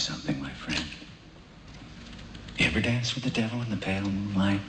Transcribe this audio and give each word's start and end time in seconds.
something, 0.00 0.40
my 0.40 0.50
friend. 0.50 0.82
You 2.56 2.66
ever 2.66 2.80
dance 2.80 3.14
with 3.14 3.24
the 3.24 3.30
devil 3.30 3.60
in 3.60 3.68
the 3.68 3.76
pale 3.76 4.02
moonlight? 4.02 4.60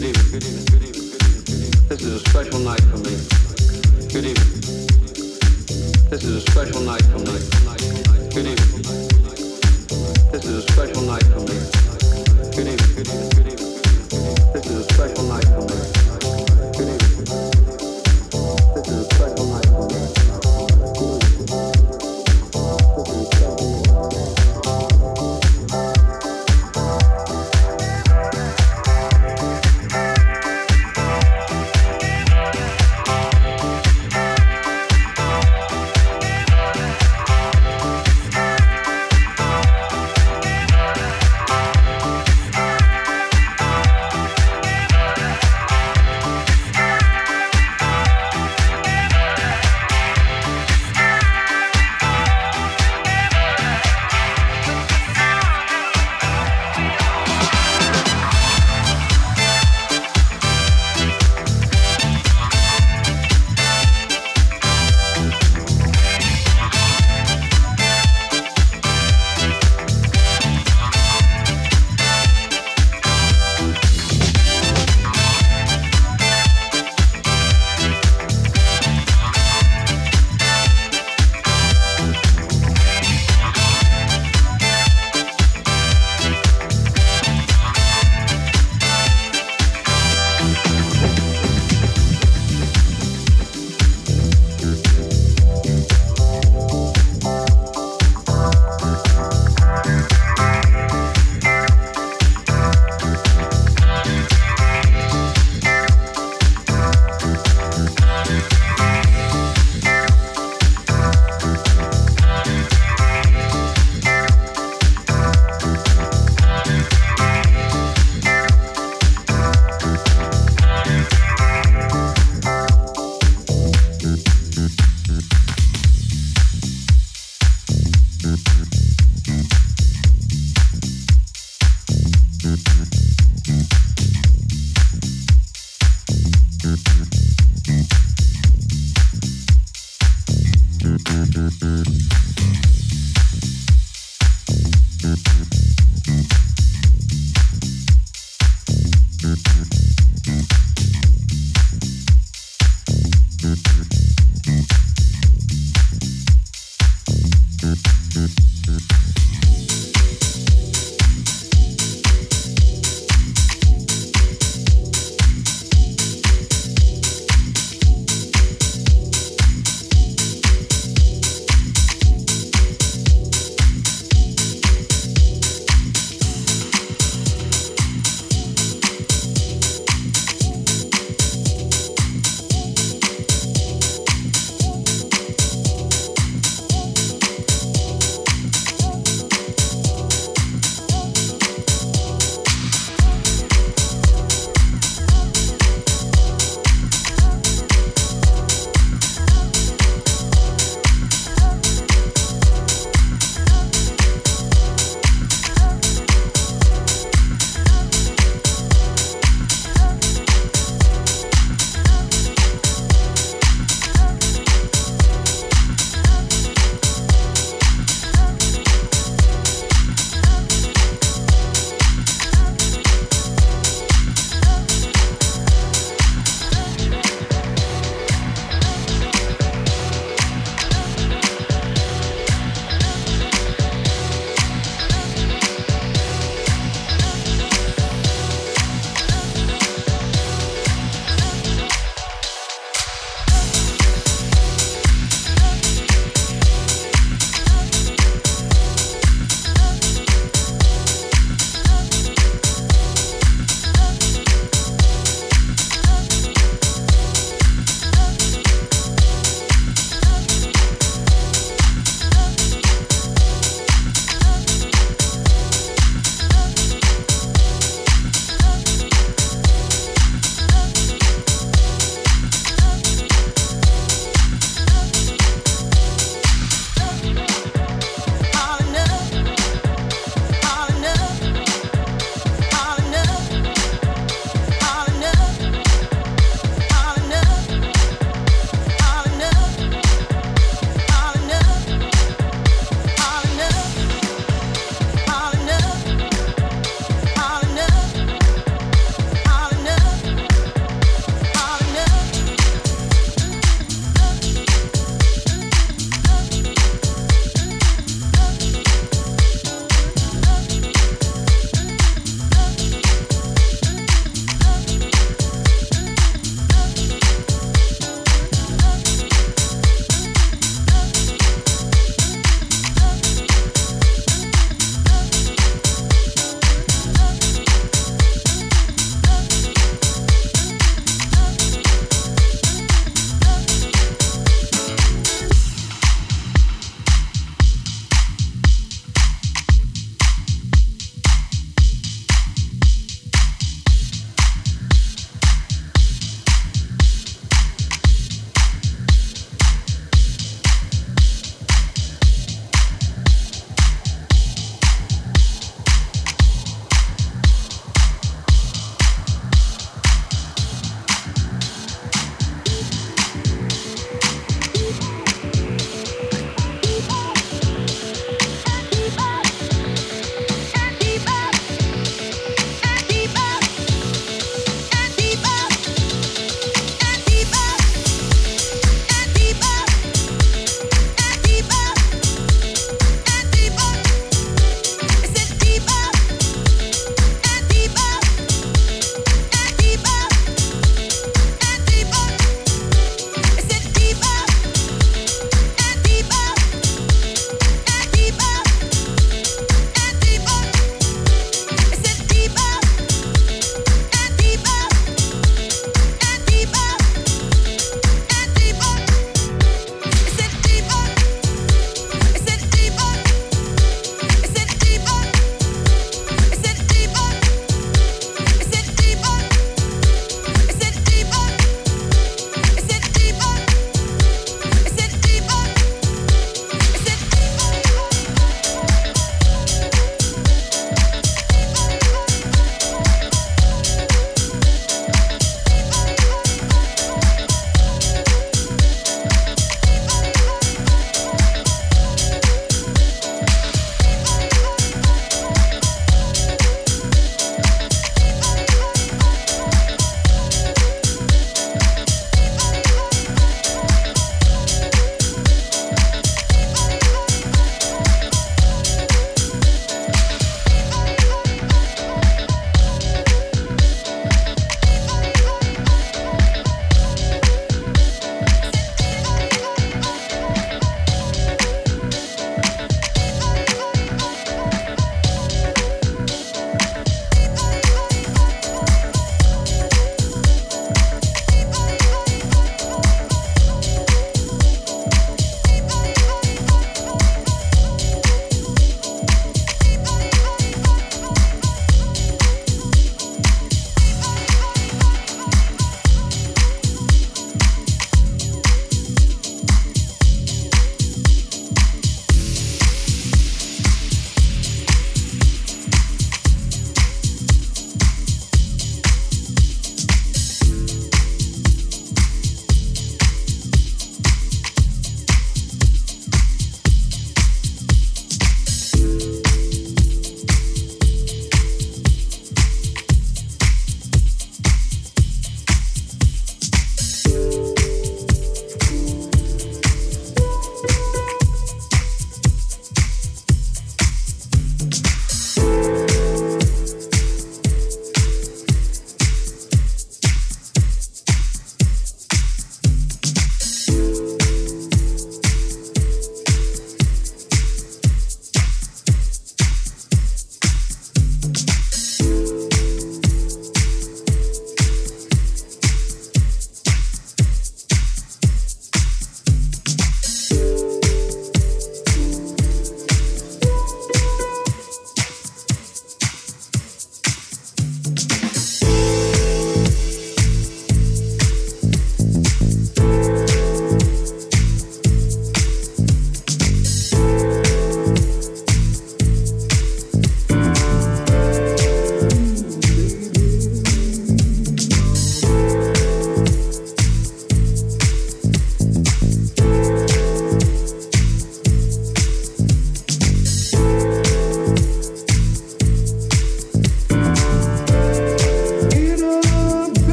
Good 0.00 0.16
evening. 0.16 0.40
This 1.90 2.00
is 2.00 2.14
a 2.14 2.20
special 2.30 2.58
night 2.60 2.80
for 2.84 2.96
me. 2.96 3.20
Good 4.08 4.24
evening. 4.24 4.60
This 6.08 6.24
is 6.24 6.36
a 6.36 6.40
special 6.40 6.80
night 6.80 7.02
for 7.02 7.18
me. 7.18 7.36
Good 8.32 8.46
evening. 8.46 8.82
This 10.32 10.44
is 10.46 10.56
a 10.56 10.72
special 10.72 11.02
night 11.02 11.24
for 11.24 11.40
me. 11.40 11.52
Good 12.56 12.68
evening, 12.68 12.94
good 12.96 13.08
evening. 13.08 13.58
This 14.54 14.64
is 14.64 14.86
a 14.86 14.94
special 14.94 15.24
night 15.24 15.49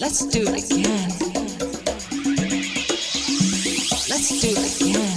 Let's 0.00 0.26
do 0.26 0.42
it. 0.42 0.70
Again. 0.70 1.08
Let's 4.08 4.40
do 4.40 4.48
it 4.48 4.80
again. 4.80 5.11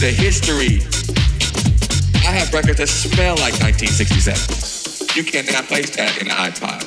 The 0.00 0.12
history. 0.12 0.78
I 2.22 2.30
have 2.30 2.54
records 2.54 2.78
that 2.78 2.86
smell 2.86 3.34
like 3.42 3.58
1967. 3.58 5.18
You 5.18 5.24
cannot 5.24 5.64
place 5.64 5.90
that 5.96 6.22
in 6.22 6.30
an 6.30 6.36
iPod. 6.38 6.86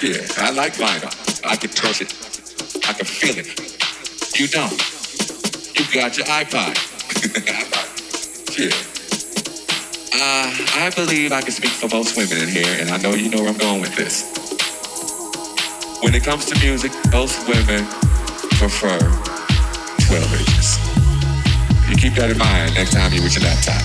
Yeah, 0.00 0.24
I 0.42 0.50
like 0.50 0.72
vinyl. 0.80 1.12
I 1.44 1.56
can 1.56 1.68
touch 1.70 2.00
it. 2.00 2.08
I 2.88 2.94
can 2.94 3.04
feel 3.04 3.36
it. 3.36 3.52
You 4.40 4.48
don't. 4.48 4.72
You 5.76 5.84
got 5.92 6.16
your 6.16 6.24
iPod. 6.24 6.72
yeah. 8.56 8.72
Uh, 10.16 10.48
I 10.80 10.90
believe 10.96 11.32
I 11.32 11.42
can 11.42 11.52
speak 11.52 11.72
for 11.72 11.88
most 11.94 12.16
women 12.16 12.38
in 12.38 12.48
here, 12.48 12.80
and 12.80 12.90
I 12.92 12.96
know 12.96 13.12
you 13.12 13.28
know 13.28 13.42
where 13.42 13.50
I'm 13.50 13.58
going 13.58 13.82
with 13.82 13.94
this. 13.94 14.24
When 16.02 16.14
it 16.14 16.24
comes 16.24 16.46
to 16.46 16.58
music, 16.64 16.92
most 17.12 17.46
women 17.46 17.84
prefer 18.56 18.98
12 20.08 20.40
inches. 20.40 20.53
You 22.04 22.10
keep 22.10 22.18
that 22.20 22.28
in 22.28 22.36
mind 22.36 22.76
next 22.76 22.92
time 22.92 23.08
you're 23.16 23.24
with 23.24 23.32
your 23.32 23.48
laptop. 23.48 23.80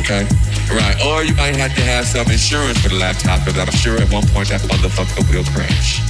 Okay? 0.00 0.24
Right. 0.72 0.96
Or 1.04 1.20
you 1.20 1.36
might 1.36 1.52
have 1.60 1.76
to 1.76 1.84
have 1.84 2.08
some 2.08 2.24
insurance 2.24 2.80
for 2.80 2.88
the 2.88 2.96
laptop 2.96 3.44
because 3.44 3.60
I'm 3.60 3.68
sure 3.68 4.00
at 4.00 4.08
one 4.08 4.24
point 4.32 4.48
that 4.48 4.64
motherfucker 4.64 5.28
will 5.28 5.44
crash. 5.52 6.00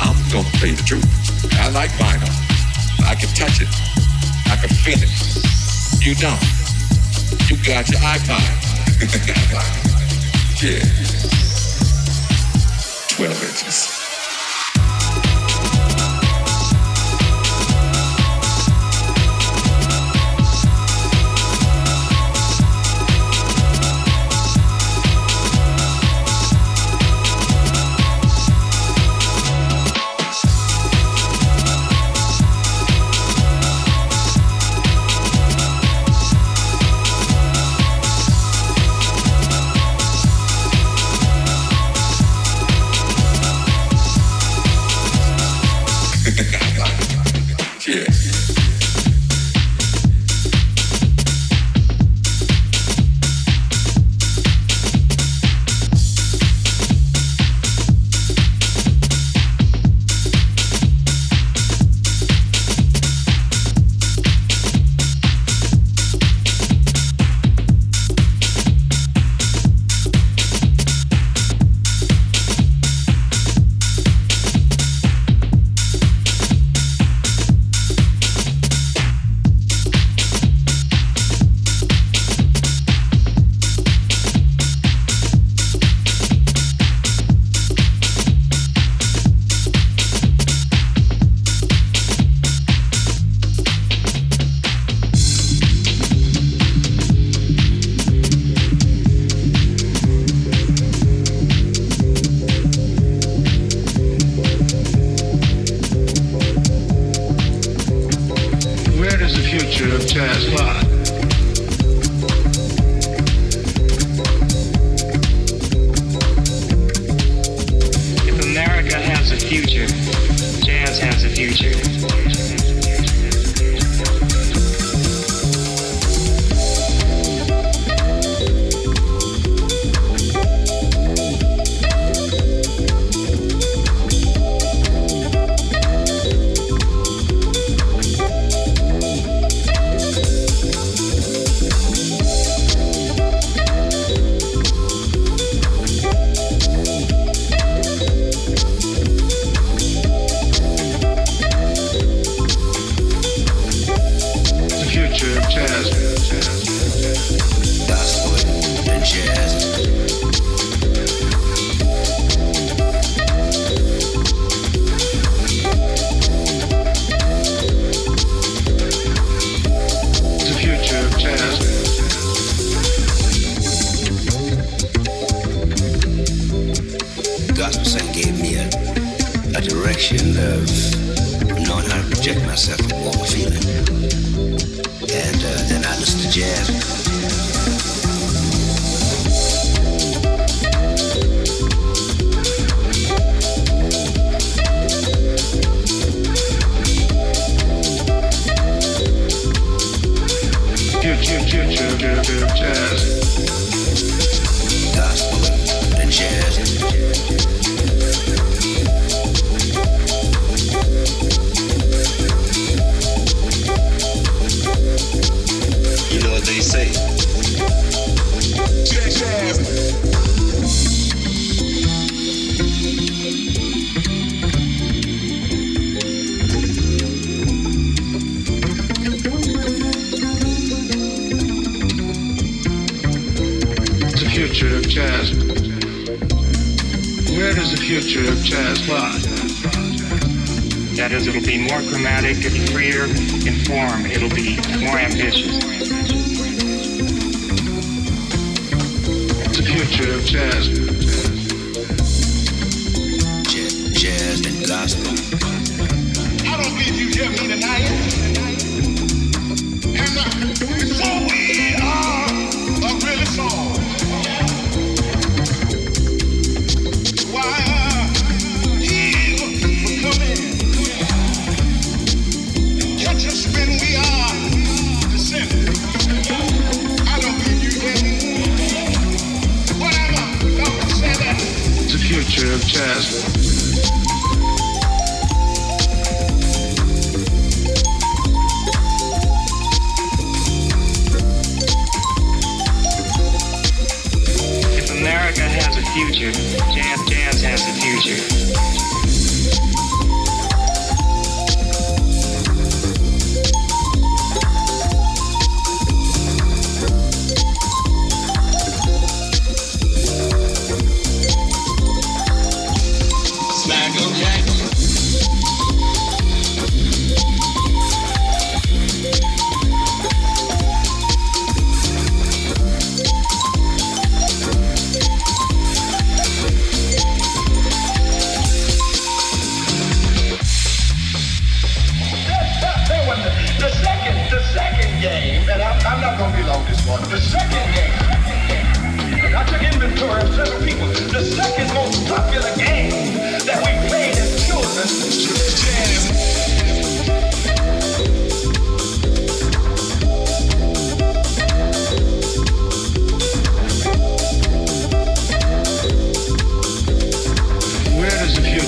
I'm 0.00 0.16
gonna 0.32 0.48
tell 0.56 0.72
you 0.72 0.80
the 0.80 0.88
truth. 0.88 1.04
I 1.52 1.68
like 1.68 1.92
vinyl. 2.00 2.32
I 3.04 3.12
can 3.12 3.28
touch 3.36 3.60
it. 3.60 3.68
I 4.48 4.56
can 4.56 4.72
feel 4.72 5.04
it. 5.04 5.12
You 6.00 6.16
don't. 6.16 6.40
You 7.52 7.60
got 7.60 7.92
your 7.92 8.00
iPod. 8.00 8.40
yeah. 10.64 10.80
12 13.20 13.44
inches. 13.44 13.95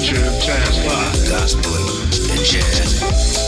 Future 0.09 0.27
of 0.27 0.43
lie? 0.87 1.13
Gospel 1.29 1.75
and 2.31 2.45
jazz. 2.45 3.48